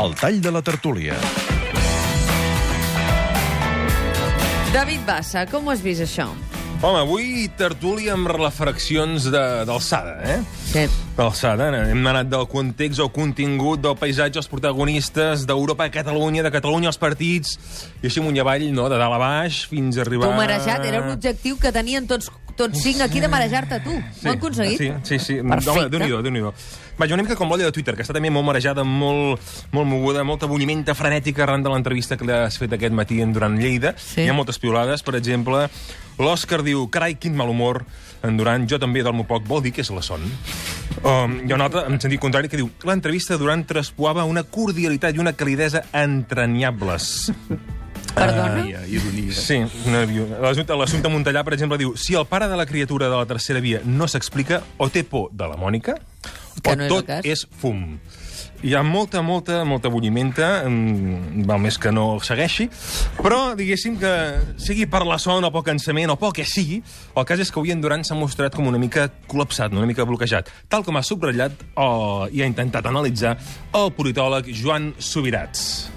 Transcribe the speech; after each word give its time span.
El 0.00 0.14
tall 0.16 0.40
de 0.40 0.50
la 0.52 0.62
tertúlia. 0.62 1.16
David 4.72 5.02
Bassa, 5.06 5.44
com 5.50 5.66
ho 5.66 5.72
has 5.74 5.82
vist, 5.82 6.04
això? 6.04 6.28
Home, 6.80 7.00
avui 7.02 7.48
tertúlia 7.58 8.14
amb 8.14 8.30
reflexions 8.30 9.26
de- 9.32 9.64
d'alçada, 9.68 10.14
eh? 10.24 10.38
Sí. 10.72 10.86
D'alçada. 11.20 11.68
Hem 11.90 12.06
anat 12.08 12.30
del 12.32 12.46
context 12.48 13.02
al 13.04 13.10
contingut, 13.12 13.82
del 13.84 13.96
paisatge 14.00 14.40
als 14.40 14.48
protagonistes, 14.48 15.44
d'Europa 15.48 15.90
a 15.90 15.92
Catalunya, 15.92 16.44
de 16.46 16.52
Catalunya 16.54 16.88
als 16.88 17.00
partits, 17.00 17.58
i 18.00 18.08
així 18.08 18.22
amunt 18.22 18.38
i 18.38 18.40
avall, 18.40 18.64
no?, 18.72 18.88
de 18.88 18.96
dalt 19.00 19.18
a 19.18 19.20
baix, 19.20 19.66
fins 19.68 19.98
a 19.98 20.06
arribar... 20.06 20.30
Tu 20.30 20.38
marejat, 20.38 20.86
era 20.88 21.02
un 21.04 21.12
objectiu 21.12 21.58
que 21.60 21.72
tenien 21.76 22.08
tots, 22.08 22.30
tots 22.56 22.80
cinc 22.80 23.04
aquí 23.04 23.20
de 23.20 23.28
marejar-te 23.28 23.82
tu. 23.84 23.92
Ho 23.92 24.30
han 24.30 24.38
aconseguit? 24.38 24.80
Sí, 24.80 24.88
sí, 25.04 25.18
sí. 25.20 25.36
Perfecte. 25.44 25.90
Déu 25.92 26.32
nhi 26.32 26.40
déu 26.40 26.54
Vaja, 27.00 27.16
una 27.16 27.24
mica 27.24 27.36
com 27.36 27.48
l'olla 27.48 27.68
de 27.68 27.72
Twitter, 27.72 27.94
que 27.96 28.04
està 28.04 28.12
també 28.12 28.28
molt 28.32 28.44
marejada, 28.44 28.84
molt, 28.84 29.40
molt 29.72 29.88
moguda, 29.88 30.24
molta 30.24 30.48
bullimenta 30.48 30.92
frenètica 30.92 31.46
arran 31.46 31.64
de 31.64 31.72
l'entrevista 31.72 32.18
que 32.20 32.28
li 32.28 32.34
has 32.36 32.58
fet 32.60 32.76
aquest 32.76 32.92
matí 32.92 33.22
en 33.24 33.32
Durant 33.32 33.56
Lleida. 33.56 33.94
Sí. 33.96 34.26
Hi 34.26 34.28
ha 34.28 34.36
moltes 34.36 34.60
piolades, 34.60 35.04
per 35.04 35.16
exemple, 35.16 35.62
l'Òscar 36.20 36.60
diu, 36.64 36.84
carai, 36.92 37.16
quin 37.16 37.36
mal 37.40 37.48
humor, 37.48 37.86
en 38.20 38.36
Durant, 38.36 38.68
jo 38.68 38.76
també 38.82 39.00
dormo 39.06 39.24
poc, 39.24 39.48
vol 39.48 39.64
dir 39.64 39.72
que 39.72 39.80
és 39.80 39.92
la 39.96 40.04
son. 40.04 40.28
Um, 41.00 41.38
hi 41.46 41.52
ha 41.52 41.56
un 41.56 41.62
altre, 41.64 41.84
en 41.88 42.00
sentit 42.02 42.20
contrari, 42.20 42.50
que 42.50 42.58
diu, 42.60 42.68
l'entrevista 42.84 43.38
Durant 43.40 43.62
traspoava 43.68 44.26
una 44.28 44.42
cordialitat 44.42 45.16
i 45.16 45.22
una 45.22 45.32
calidesa 45.38 45.84
entranyables. 45.96 47.30
Perdona? 48.14 48.64
Ironia, 48.66 48.80
ironia. 48.90 49.32
Sí, 49.38 49.60
una 49.86 50.02
l'assumpte 50.42 50.74
l'assumpte 50.76 51.08
Montellà, 51.12 51.44
per 51.46 51.54
exemple, 51.54 51.78
diu 51.78 51.94
si 51.96 52.16
el 52.18 52.26
pare 52.26 52.48
de 52.50 52.58
la 52.58 52.66
criatura 52.66 53.08
de 53.08 53.16
la 53.16 53.26
tercera 53.30 53.62
via 53.62 53.80
no 53.86 54.08
s'explica, 54.10 54.60
o 54.78 54.90
té 54.90 55.04
por 55.06 55.30
de 55.30 55.46
la 55.46 55.56
Mònica, 55.60 55.94
Que 56.60 56.72
o 56.74 56.76
no 56.76 56.84
és 56.84 56.90
tot 56.90 57.06
cas. 57.06 57.24
és 57.24 57.46
fum. 57.60 57.94
Hi 58.60 58.74
ha 58.76 58.82
molta, 58.84 59.22
molta, 59.24 59.62
molta 59.64 59.88
bullimenta, 59.88 60.68
mm, 60.68 61.46
val 61.48 61.62
més 61.64 61.78
que 61.80 61.88
no 61.90 62.18
segueixi, 62.20 62.66
però 63.16 63.54
diguéssim 63.56 63.96
que 63.96 64.12
sigui 64.60 64.84
per 64.84 65.00
la 65.08 65.16
son 65.16 65.48
o 65.48 65.50
pel 65.54 65.64
cansament 65.64 66.12
o 66.12 66.18
pel 66.20 66.36
que 66.36 66.44
sigui, 66.44 66.82
el 67.16 67.24
cas 67.24 67.40
és 67.40 67.48
que 67.48 67.58
avui 67.58 67.72
en 67.72 67.80
Duran 67.80 68.04
s'ha 68.04 68.14
mostrat 68.20 68.54
com 68.54 68.68
una 68.68 68.76
mica 68.76 69.08
col·lapsat, 69.32 69.72
una 69.72 69.88
mica 69.88 70.04
bloquejat, 70.04 70.52
tal 70.68 70.84
com 70.84 71.00
ha 71.00 71.02
subratllat 71.02 71.56
o, 71.74 72.28
i 72.28 72.42
ha 72.42 72.52
intentat 72.52 72.84
analitzar 72.84 73.38
el 73.72 73.94
politòleg 73.96 74.52
Joan 74.52 74.92
Subirats. 74.98 75.88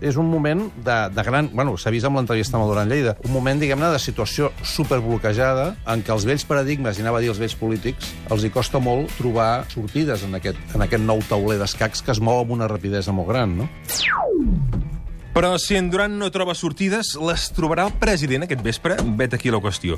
És 0.00 0.18
un 0.20 0.28
moment 0.30 0.64
de, 0.84 0.98
de 1.14 1.24
gran... 1.26 1.50
Bueno, 1.52 1.76
s'ha 1.80 1.92
vist 1.94 2.08
amb 2.08 2.20
l'entrevista 2.20 2.58
amb 2.58 2.66
el 2.66 2.72
Duran 2.72 2.90
Lleida. 2.92 3.16
Un 3.26 3.34
moment, 3.34 3.60
diguem-ne, 3.60 3.92
de 3.94 4.02
situació 4.02 4.52
superbloquejada 4.62 5.70
en 5.90 6.04
què 6.06 6.14
els 6.14 6.26
vells 6.28 6.46
paradigmes, 6.48 6.98
i 6.98 7.06
anava 7.06 7.20
a 7.20 7.24
dir 7.24 7.32
els 7.34 7.40
vells 7.42 7.56
polítics, 7.58 8.12
els 8.30 8.44
hi 8.44 8.52
costa 8.54 8.82
molt 8.82 9.12
trobar 9.18 9.64
sortides 9.72 10.26
en 10.28 10.38
aquest, 10.38 10.60
en 10.74 10.86
aquest 10.86 11.04
nou 11.04 11.22
tauler 11.30 11.58
d'escacs 11.62 12.04
que 12.04 12.14
es 12.14 12.22
mou 12.24 12.44
amb 12.44 12.54
una 12.58 12.70
rapidesa 12.70 13.14
molt 13.16 13.32
gran, 13.32 13.58
no? 13.62 14.87
Però 15.38 15.52
si 15.62 15.76
en 15.78 15.86
Duran 15.86 16.16
no 16.18 16.32
troba 16.34 16.50
sortides, 16.58 17.12
les 17.22 17.44
trobarà 17.54 17.84
el 17.86 17.92
president 18.00 18.42
aquest 18.42 18.62
vespre? 18.64 18.96
Vet 19.20 19.36
aquí 19.36 19.52
la 19.54 19.60
qüestió. 19.62 19.94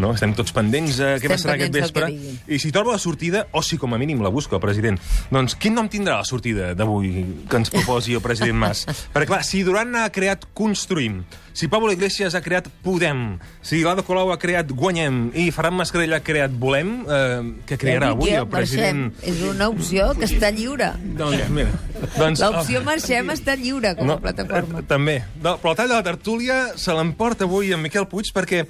No? 0.00 0.14
Estem 0.16 0.32
tots 0.32 0.54
pendents 0.56 1.02
a 1.04 1.10
què 1.20 1.28
Estem 1.28 1.34
passarà 1.34 1.56
aquest 1.58 1.74
vespre. 1.74 2.08
I 2.48 2.56
si 2.62 2.70
troba 2.72 2.94
la 2.94 3.02
sortida, 3.02 3.42
o 3.52 3.60
si 3.60 3.76
com 3.76 3.92
a 3.92 3.98
mínim 4.00 4.22
la 4.24 4.32
busca 4.32 4.56
el 4.56 4.62
president, 4.64 4.96
doncs 5.28 5.58
quin 5.60 5.76
nom 5.76 5.90
tindrà 5.92 6.16
la 6.22 6.24
sortida 6.24 6.70
d'avui 6.72 7.12
que 7.50 7.60
ens 7.60 7.68
proposi 7.74 8.16
el 8.16 8.24
president 8.24 8.56
Mas? 8.62 8.86
Perquè, 9.12 9.28
clar, 9.34 9.42
si 9.44 9.60
Duran 9.68 9.92
ha 10.00 10.06
creat 10.16 10.48
Construïm, 10.56 11.20
si 11.52 11.68
Pablo 11.68 11.92
Iglesias 11.92 12.32
ha 12.32 12.40
creat 12.40 12.72
Podem, 12.80 13.36
si 13.60 13.82
Lado 13.84 14.00
Colau 14.06 14.32
ha 14.32 14.38
creat 14.40 14.72
Guanyem 14.72 15.26
i 15.36 15.50
Ferran 15.52 15.76
Mascarell 15.76 16.16
ha 16.16 16.22
creat 16.24 16.56
Volem, 16.56 17.02
eh, 17.04 17.52
què 17.68 17.76
crearà 17.84 18.14
avui 18.14 18.32
el 18.32 18.48
president? 18.48 19.10
És 19.20 19.44
una 19.44 19.68
opció 19.68 20.14
que 20.16 20.24
està 20.24 20.48
lliure. 20.56 20.94
Doncs, 21.20 21.50
mira, 21.52 21.76
doncs, 22.16 22.40
L'opció 22.40 22.82
Marxem 22.86 23.30
està 23.34 23.56
lliure 23.58 23.94
com 23.98 24.10
a 24.10 24.18
plataforma. 24.22 24.80
eh, 24.80 24.86
També. 24.88 25.16
No, 25.42 25.56
però 25.60 25.74
el 25.74 25.76
tall 25.76 25.88
de 25.92 25.98
la 25.98 26.06
tertúlia 26.06 26.58
se 26.76 26.94
l'emporta 26.96 27.44
avui 27.44 27.72
en 27.72 27.82
Miquel 27.82 28.06
Puig 28.10 28.32
perquè 28.34 28.64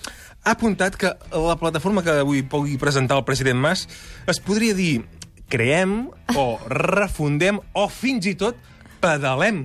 ha 0.44 0.54
apuntat 0.54 0.96
que 0.96 1.14
la 1.32 1.56
plataforma 1.60 2.02
que 2.02 2.18
avui 2.24 2.42
pugui 2.42 2.78
presentar 2.78 3.18
el 3.20 3.24
president 3.24 3.60
Mas 3.60 3.86
es 4.26 4.40
podria 4.40 4.74
dir 4.74 5.02
creem 5.50 6.10
o 6.36 6.46
refundem 6.70 7.58
o 7.74 7.88
fins 7.90 8.26
i 8.30 8.34
tot 8.38 8.56
pedalem. 9.00 9.64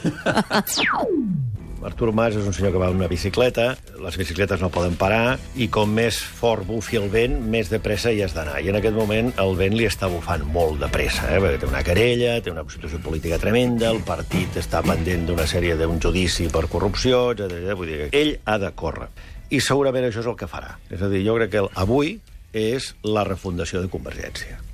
Artur 1.86 2.12
Mas 2.16 2.36
és 2.36 2.46
un 2.46 2.54
senyor 2.56 2.74
que 2.74 2.80
va 2.82 2.90
amb 2.90 3.00
una 3.00 3.08
bicicleta, 3.10 3.74
les 4.02 4.18
bicicletes 4.20 4.60
no 4.62 4.70
poden 4.72 4.96
parar, 5.00 5.38
i 5.56 5.70
com 5.72 5.90
més 5.96 6.18
fort 6.20 6.66
bufi 6.68 7.00
el 7.00 7.08
vent, 7.12 7.38
més 7.52 7.70
de 7.72 7.80
pressa 7.82 8.12
hi 8.12 8.22
has 8.24 8.34
d'anar. 8.36 8.60
I 8.60 8.70
en 8.72 8.80
aquest 8.80 8.96
moment 8.96 9.32
el 9.42 9.56
vent 9.58 9.76
li 9.76 9.88
està 9.88 10.10
bufant 10.12 10.44
molt 10.52 10.80
de 10.82 10.90
pressa, 10.92 11.28
eh? 11.32 11.40
perquè 11.42 11.62
té 11.62 11.70
una 11.70 11.84
querella, 11.86 12.38
té 12.44 12.52
una 12.52 12.66
situació 12.68 13.00
política 13.04 13.40
tremenda, 13.42 13.90
el 13.90 14.02
partit 14.06 14.60
està 14.60 14.84
pendent 14.86 15.26
d'una 15.28 15.48
sèrie 15.50 15.76
d'un 15.80 16.00
judici 16.02 16.48
per 16.52 16.66
corrupció, 16.72 17.30
etc. 17.34 17.74
Vull 17.78 17.92
dir 17.92 18.08
ell 18.12 18.36
ha 18.44 18.58
de 18.60 18.72
córrer. 18.76 19.10
I 19.50 19.58
segurament 19.64 20.06
això 20.06 20.22
és 20.22 20.30
el 20.30 20.38
que 20.38 20.50
farà. 20.50 20.76
És 20.92 21.02
a 21.02 21.10
dir, 21.10 21.24
jo 21.26 21.36
crec 21.40 21.56
que 21.56 21.68
avui 21.82 22.18
és 22.52 22.94
la 23.06 23.24
refundació 23.26 23.82
de 23.82 23.90
Convergència. 23.90 24.69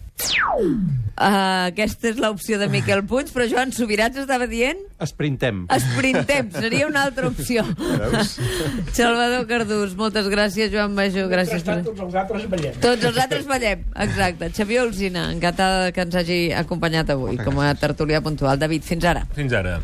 Uh, 1.16 1.70
aquesta 1.70 2.10
és 2.10 2.18
l'opció 2.20 2.58
de 2.60 2.66
Miquel 2.68 3.00
Puig, 3.08 3.30
però 3.32 3.46
Joan 3.48 3.70
Subirats 3.72 4.18
estava 4.20 4.44
dient 4.50 4.82
Esprintem. 5.00 5.62
esprintem, 5.72 6.50
seria 6.52 6.86
una 6.90 7.06
altra 7.08 7.30
opció. 7.30 7.64
Salvador 8.92 9.46
Cardús, 9.48 9.94
moltes 9.96 10.28
gràcies, 10.28 10.68
Joan 10.72 10.92
Major, 10.96 11.30
gràcies. 11.32 11.64
Tots 11.64 12.04
els 12.04 12.18
altres 12.20 12.44
ballem. 12.52 12.76
Tots 12.84 13.08
els 13.08 13.20
altres 13.24 13.48
ballem, 13.48 13.86
exacte. 14.06 14.52
Xavier 14.60 14.84
Olsina, 14.84 15.30
encantada 15.32 15.88
que 15.96 16.04
ens 16.04 16.20
hagi 16.20 16.40
acompanyat 16.52 17.16
avui 17.16 17.40
com 17.40 17.64
a 17.64 17.72
tertulià 17.80 18.20
puntual. 18.20 18.60
David, 18.60 18.84
fins 18.84 19.08
ara. 19.08 19.24
Fins 19.36 19.56
ara. 19.56 19.78